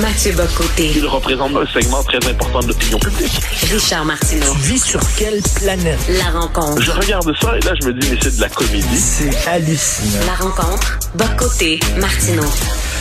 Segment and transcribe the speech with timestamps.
[0.00, 0.92] Mathieu Bocoté.
[0.94, 3.32] Il représente un segment très important de l'opinion publique.
[3.72, 4.52] Richard Martineau.
[4.52, 5.98] Tu vis sur quelle planète?
[6.08, 6.82] La rencontre.
[6.82, 8.96] Je regarde ça et là, je me dis, mais c'est de la comédie.
[8.96, 10.26] C'est hallucinant.
[10.26, 10.98] La rencontre.
[11.14, 11.80] Bocoté.
[11.98, 12.48] Martineau.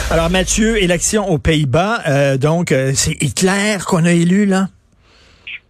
[0.10, 2.02] Alors, Mathieu, élection aux Pays-Bas.
[2.08, 4.68] Euh, donc, euh, c'est Hitler qu'on a élu, là?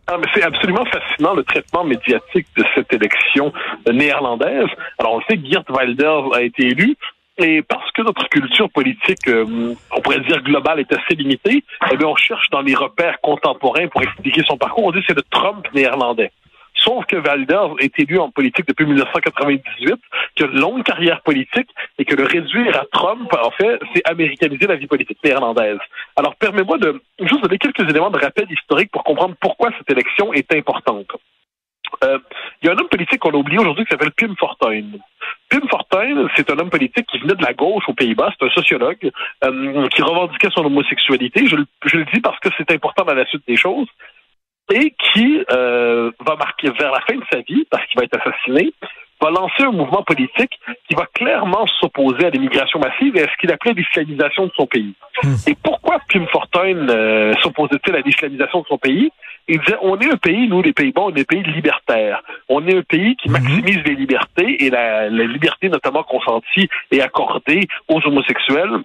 [0.08, 3.52] Ah, mais c'est absolument fascinant le traitement médiatique de cette élection
[3.92, 4.68] néerlandaise.
[5.00, 6.96] Alors, on sait que Geert Wilders a été élu,
[7.38, 11.98] et parce que notre culture politique, euh, on pourrait dire globale, est assez limitée, eh
[11.98, 14.86] bien, on cherche dans les repères contemporains pour expliquer son parcours.
[14.86, 16.32] On dit c'est le Trump néerlandais.
[16.76, 19.96] Sauf que Wilders est élu en politique depuis 1998,
[20.36, 24.08] qui a une longue carrière politique et que le réduire à Trump, en fait, c'est
[24.08, 25.80] américaniser la vie politique néerlandaise.
[26.16, 30.32] Alors, permets-moi de juste donner quelques éléments de rappel historique pour comprendre pourquoi cette élection
[30.34, 31.08] est importante.
[32.04, 32.20] Euh,
[32.62, 35.00] il y a un homme politique qu'on a oublié aujourd'hui qui s'appelle Pim Fortuyn.
[35.50, 38.50] Pim Fortuyn, c'est un homme politique qui venait de la gauche aux Pays-Bas, c'est un
[38.50, 39.12] sociologue
[39.44, 41.48] euh, qui revendiquait son homosexualité.
[41.48, 43.88] Je, je, le dis parce que c'est important dans la suite des choses
[44.74, 48.20] et qui euh, va marquer vers la fin de sa vie, parce qu'il va être
[48.20, 48.74] assassiné,
[49.22, 53.38] va lancer un mouvement politique qui va clairement s'opposer à l'immigration massive et à ce
[53.40, 54.94] qu'il appelait l'islamisation de son pays.
[55.48, 59.12] Et pourquoi Pim Fortuyn euh, s'opposait-il à l'islamisation de son pays?
[59.48, 62.24] Il disait, on est un pays, nous, les Pays-Bas, on est un pays libertaire.
[62.50, 67.02] On est un pays qui maximise les libertés et la, la liberté notamment consentie et
[67.02, 68.82] accordée aux homosexuels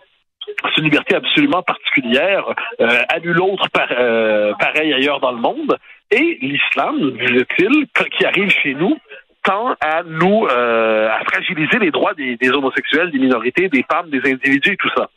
[0.47, 2.44] c'est une liberté absolument particulière,
[2.81, 5.76] euh, à nul autre par, euh, pareil ailleurs dans le monde.
[6.10, 8.97] Et l'islam, disait-il, qui arrive chez nous,
[9.42, 14.10] tend à nous euh, à fragiliser les droits des, des, homosexuels, des minorités, des femmes,
[14.10, 15.09] des individus et tout ça.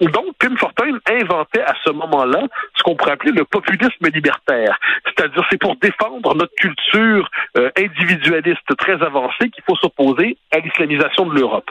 [0.00, 2.42] Donc, Pim Fortuyn inventait à ce moment-là
[2.74, 4.78] ce qu'on pourrait appeler le populisme libertaire.
[5.06, 11.26] C'est-à-dire, c'est pour défendre notre culture euh, individualiste très avancée qu'il faut s'opposer à l'islamisation
[11.26, 11.70] de l'Europe.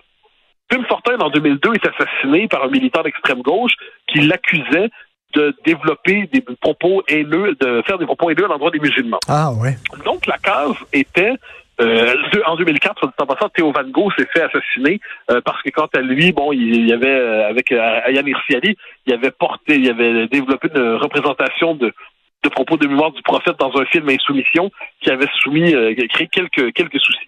[0.69, 3.73] Pim Fortuyn, en 2002, est assassiné par un militant d'extrême gauche
[4.07, 4.89] qui l'accusait
[5.35, 9.19] de développer des propos haineux, de faire des propos haineux à l'endroit des musulmans.
[9.27, 9.77] Ah ouais.
[10.05, 11.33] Donc la case était
[11.81, 12.15] euh,
[12.45, 16.01] en 2004, en passant, Théo Van Gogh s'est fait assassiner euh, parce que quant à
[16.01, 20.69] lui, bon, il y avait euh, avec Ayane Hirsi il avait porté, il avait développé
[20.73, 21.93] une représentation de
[22.43, 24.69] de propos de mémoire du prophète dans un film Insoumission
[25.01, 25.73] qui avait soumis
[26.09, 27.27] créé quelques quelques soucis.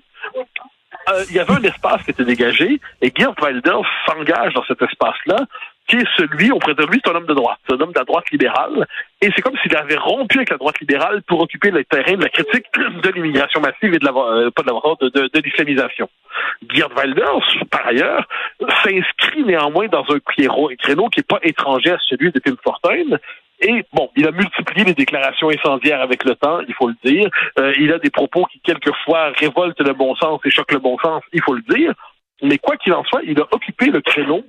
[1.31, 5.47] il y avait un espace qui était dégagé et Geert Wilders s'engage dans cet espace-là
[5.87, 7.99] qui est celui, auprès de lui, c'est un homme de droite, c'est un homme de
[7.99, 8.85] la droite libérale,
[9.21, 12.23] et c'est comme s'il avait rompu avec la droite libérale pour occuper le terrain de
[12.23, 16.09] la critique de l'immigration massive et de la, euh, pas de, la, de, de, l'islamisation.
[16.69, 18.27] Geert Wilders, par ailleurs,
[18.83, 23.17] s'inscrit néanmoins dans un créneau, qui n'est pas étranger à celui de Tim Fortuyn,
[23.59, 27.27] et bon, il a multiplié les déclarations incendiaires avec le temps, il faut le dire.
[27.57, 30.97] Euh, il a des propos qui quelquefois révoltent le bon sens et choquent le bon
[30.99, 31.93] sens, il faut le dire.
[32.43, 34.43] Mais quoi qu'il en soit, il a occupé le créneau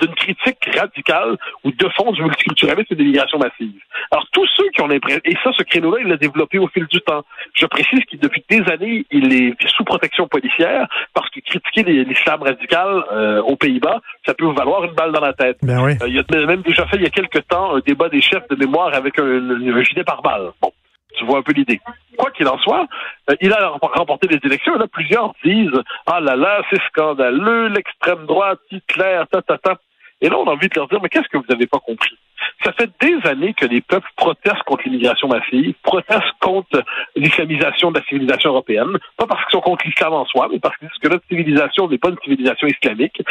[0.00, 3.80] d'une critique radicale ou de fond du multiculturalisme et de l'immigration massive.
[4.10, 6.86] Alors, tous ceux qui ont l'impression, et ça, ce créneau-là, il l'a développé au fil
[6.86, 7.22] du temps.
[7.54, 12.42] Je précise qu'il, depuis des années, il est sous protection policière parce que critiquer l'islam
[12.42, 15.58] radical euh, aux Pays-Bas, ça peut vous valoir une balle dans la tête.
[15.62, 15.92] Ben oui.
[16.02, 18.48] euh, il a même déjà fait, il y a quelque temps, un débat des chefs
[18.48, 20.50] de mémoire avec un, un, un gilet par balle.
[20.60, 20.72] Bon.
[21.16, 21.80] Tu vois un peu l'idée.
[22.16, 22.86] Quoi qu'il en soit,
[23.30, 24.74] euh, il a remporté les élections.
[24.76, 29.76] Et là, plusieurs disent Ah là là, c'est scandaleux, l'extrême droite, Hitler, ta ta ta.
[30.20, 32.16] Et là, on a envie de leur dire Mais qu'est-ce que vous n'avez pas compris
[32.64, 36.82] Ça fait des années que les peuples protestent contre l'immigration massive, protestent contre
[37.16, 40.76] l'islamisation de la civilisation européenne, pas parce qu'ils sont contre l'islam en soi, mais parce
[40.76, 43.22] qu'ils disent que notre civilisation n'est pas une civilisation islamique.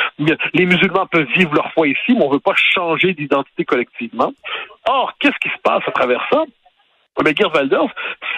[0.54, 4.34] Les musulmans peuvent vivre leur foi ici, mais on ne veut pas changer d'identité collectivement.
[4.88, 6.44] Or, qu'est-ce qui se passe à travers ça?
[7.24, 7.94] Mais Wilders,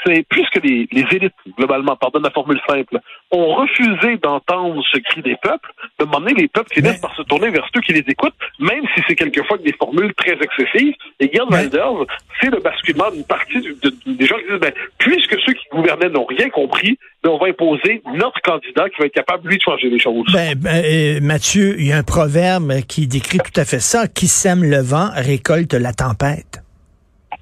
[0.06, 3.00] c'est puisque les, les élites, globalement, pardonne la formule simple,
[3.31, 7.50] ont refusé d'entendre ce cri des peuples, de demander les peuples finissent par se tourner
[7.50, 10.94] vers ceux qui les écoutent, même si c'est quelquefois des formules très excessives.
[11.19, 11.62] Et Ouais.
[11.62, 12.06] Wilders,
[12.42, 15.66] c'est le basculement d'une partie du- de- des gens qui disent, ben, puisque ceux qui
[15.72, 19.57] gouvernaient n'ont rien compris, ben, on va imposer notre candidat qui va être capable, lui,
[19.57, 20.25] de changer les choses.
[20.33, 24.07] Ben, ben, Mathieu, il y a un proverbe qui décrit tout à fait ça.
[24.07, 26.62] Qui sème le vent récolte la tempête.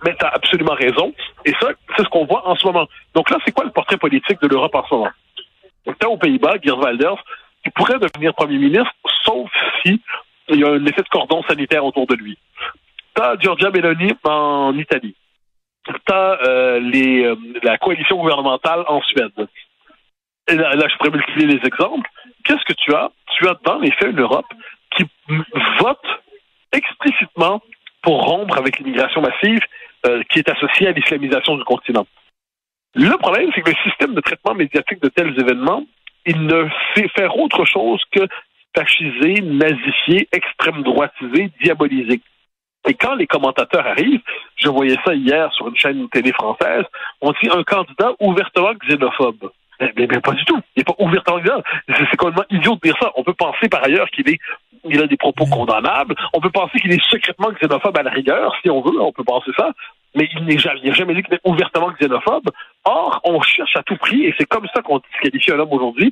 [0.04, 1.14] Mais tu as absolument raison.
[1.46, 2.88] Et ça, c'est ce qu'on voit en ce moment.
[3.14, 5.12] Donc là, c'est quoi le portrait politique de l'Europe en ce moment?
[6.00, 7.24] T'as aux Pays-Bas, Geert Wilders,
[7.64, 8.92] qui pourrait devenir premier ministre,
[9.24, 9.50] sauf
[9.84, 10.02] si
[10.50, 12.38] il y a un effet de cordon sanitaire autour de lui.
[13.14, 15.16] T'as Giorgia Meloni en Italie.
[16.06, 19.48] T'as euh, euh, la coalition gouvernementale en Suède.
[20.48, 22.10] Et là, là, je pourrais multiplier les exemples.
[22.44, 23.12] Qu'est-ce que tu as?
[23.38, 24.52] Tu as dans les faits une Europe
[24.96, 25.06] qui
[25.80, 26.06] vote
[26.72, 27.62] explicitement
[28.02, 29.62] pour rompre avec l'immigration massive
[30.06, 32.06] euh, qui est associée à l'islamisation du continent.
[32.96, 35.84] Le problème, c'est que le système de traitement médiatique de tels événements,
[36.26, 38.28] il ne sait faire autre chose que
[38.76, 42.22] fasciser, nazifier, extrême droitiser, diaboliser.
[42.88, 44.22] Et quand les commentateurs arrivent,
[44.58, 46.84] je voyais ça hier sur une chaîne télé française,
[47.22, 49.52] on dit un candidat ouvertement xénophobe.
[49.98, 50.60] Mais, mais- pas du tout.
[50.76, 51.64] Il n'est pas ouvertement xénophobe.
[51.88, 53.12] C'est complètement idiot de dire ça.
[53.16, 54.40] On peut penser par ailleurs qu'il est
[54.86, 56.16] il a des propos condamnables.
[56.34, 59.24] On peut penser qu'il est secrètement xénophobe à la rigueur, si on veut, on peut
[59.24, 59.72] penser ça.
[60.16, 62.50] Mais il n'est jamais, il jamais dit qu'il est ouvertement xénophobe.
[62.86, 66.12] Or, on cherche à tout prix, et c'est comme ça qu'on disqualifie un homme aujourd'hui,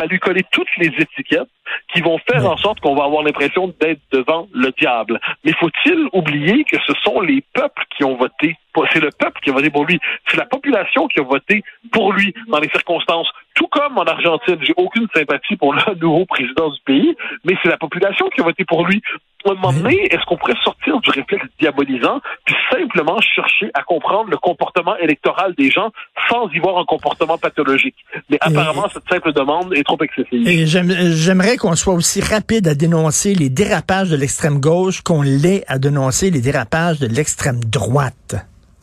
[0.00, 1.48] à lui coller toutes les étiquettes
[1.92, 5.20] qui vont faire en sorte qu'on va avoir l'impression d'être devant le diable.
[5.44, 8.56] Mais faut-il oublier que ce sont les peuples qui ont voté
[8.92, 9.98] c'est le peuple qui a voté pour lui.
[10.30, 11.62] C'est la population qui a voté
[11.92, 13.28] pour lui dans les circonstances.
[13.54, 17.68] Tout comme en Argentine, j'ai aucune sympathie pour le nouveau président du pays, mais c'est
[17.68, 19.02] la population qui a voté pour lui.
[19.46, 23.82] À un moment donné, est-ce qu'on pourrait sortir du réflexe diabolisant puis simplement chercher à
[23.82, 25.90] comprendre le comportement électoral des gens
[26.28, 27.94] sans y voir un comportement pathologique?
[28.28, 30.46] Mais apparemment, cette simple demande est trop excessive.
[30.46, 35.64] Et j'aimerais qu'on soit aussi rapide à dénoncer les dérapages de l'extrême gauche qu'on l'est
[35.68, 37.89] à dénoncer les dérapages de l'extrême droite.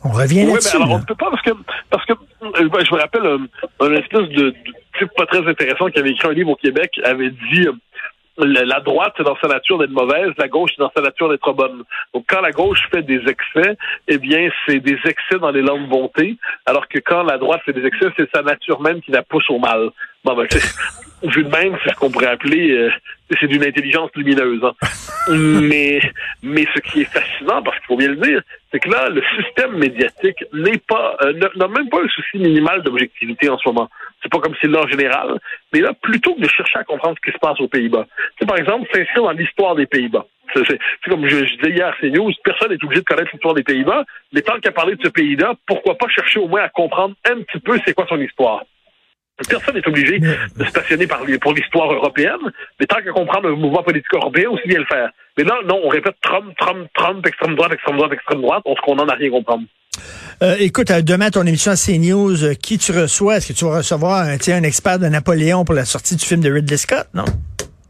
[0.04, 0.76] On revient Oui, mais là-dessus.
[0.76, 1.50] alors on ne peut pas parce que
[1.90, 3.46] parce que euh, ben, je me rappelle un,
[3.84, 4.54] un espèce de, de
[4.98, 7.72] type pas très intéressant qui avait écrit un livre au Québec avait dit euh,
[8.44, 11.52] la, droite c'est dans sa nature d'être mauvaise, la gauche c'est dans sa nature d'être
[11.52, 11.82] bonne.
[12.14, 13.76] Donc quand la gauche fait des excès,
[14.06, 17.72] eh bien c'est des excès dans l'élan de bonté, alors que quand la droite fait
[17.72, 19.90] des excès, c'est sa nature même qui la pousse au mal.
[20.24, 20.46] Bon ben
[21.24, 22.90] vu de même, c'est ce qu'on pourrait appeler euh,
[23.40, 24.62] c'est d'une intelligence lumineuse.
[24.64, 24.72] hein.
[25.32, 26.00] mais
[26.42, 28.40] mais ce qui est fascinant, parce qu'il faut bien le dire,
[28.70, 32.82] c'est que là, le système médiatique n'est pas euh, n'a- même pas un souci minimal
[32.82, 33.88] d'objectivité en ce moment.
[34.22, 35.38] C'est pas comme c'est là en général,
[35.72, 38.06] mais là, plutôt que de chercher à comprendre ce qui se passe aux Pays-Bas,
[38.38, 40.26] c'est par exemple s'inscrire dans l'histoire des Pays-Bas.
[40.54, 40.78] C'est
[41.10, 44.04] comme je, je disais hier à CNews, personne n'est obligé de connaître l'histoire des Pays-Bas,
[44.32, 47.42] mais tant qu'à parler de ce pays-là, pourquoi pas chercher au moins à comprendre un
[47.42, 48.62] petit peu c'est quoi son histoire.
[49.48, 52.40] Personne n'est obligé de se passionner par, pour l'histoire européenne,
[52.80, 55.10] mais tant qu'à comprendre le mouvement politique européen, aussi bien le faire.
[55.36, 58.74] Mais là, non, on répète Trump, Trump, Trump, extrême droite, extrême droite, extrême droite, on
[58.74, 59.64] qu'on n'en a rien comprendre.
[60.42, 63.36] Euh, écoute, euh, demain, ton émission à CNews, euh, qui tu reçois?
[63.36, 66.24] Est-ce que tu vas recevoir un, tiens, un expert de Napoléon pour la sortie du
[66.24, 67.24] film de Ridley Scott, non?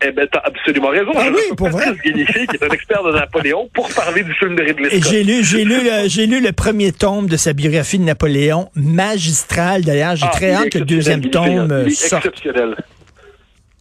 [0.04, 1.10] Eh ben, t'as absolument raison.
[1.16, 1.86] Ah oui, pour vrai?
[2.04, 5.10] Guéniché, qui est un expert de Napoléon, pour parler du film de Ridley Scott.
[5.10, 8.68] j'ai lu, j'ai lu, le, j'ai lu le premier tome de sa biographie de Napoléon,
[8.76, 10.14] magistral d'ailleurs.
[10.14, 12.26] J'ai Ah, très hâte que le deuxième tome euh, sorte.
[12.26, 12.76] exceptionnel.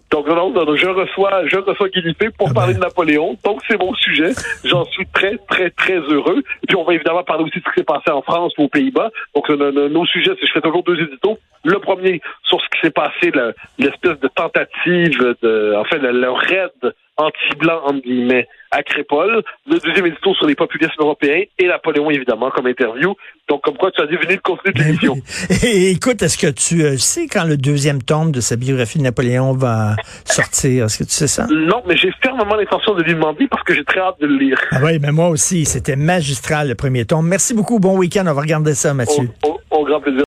[0.09, 1.89] Donc, non, non, non, je reçois, je reçois
[2.37, 2.79] pour Ah parler ben.
[2.79, 3.37] de Napoléon.
[3.43, 4.31] Donc, c'est mon sujet.
[4.63, 6.41] J'en suis très, très, très heureux.
[6.63, 8.63] Et puis, on va évidemment parler aussi de ce qui s'est passé en France ou
[8.63, 9.11] aux Pays-Bas.
[9.35, 11.37] Donc, nos, nos- nos sujets, c'est je fais toujours deux éditos.
[11.67, 16.11] Le premier, sur ce qui s'est passé, le- l'espèce de tentative de, en fait, le,
[16.11, 19.41] le raid anti-blanc, entre guillemets, à Crépole.
[19.69, 23.15] Le deuxième édito sur les populismes européens et Napoléon, évidemment, comme interview.
[23.49, 25.15] Donc, comme quoi, tu as deviné le contenu de Ben l'émission.
[25.63, 29.03] Et écoute, est-ce que tu euh, sais quand le deuxième tome de sa biographie de
[29.03, 29.95] Napoléon va
[30.25, 30.85] sortir?
[30.85, 31.47] Est-ce que tu sais ça?
[31.49, 34.37] Non, mais j'ai fermement l'intention de lui demander parce que j'ai très hâte de le
[34.37, 34.59] lire.
[34.71, 37.27] Ah oui, mais moi aussi, c'était magistral le premier tome.
[37.27, 37.79] Merci beaucoup.
[37.79, 38.25] Bon week-end.
[38.27, 39.29] On va regarder ça, Mathieu.
[39.43, 40.15] Au, au- au grand plaisir.